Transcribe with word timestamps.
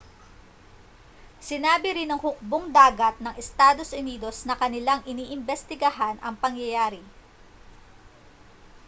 sinabi 1.47 1.89
rin 1.97 2.09
ng 2.09 2.17
hukbong-dagat 2.25 3.15
ng 3.21 3.37
estados 3.43 3.89
unidos 4.01 4.37
na 4.49 4.55
kanilang 4.61 5.01
iniimbestigahan 5.11 6.17
ang 6.25 6.33
pangyayari 6.43 7.03